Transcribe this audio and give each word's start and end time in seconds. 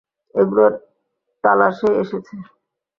এগুলোর 0.35 0.73
তালাশেই 1.43 1.95
এসেছে। 2.01 2.35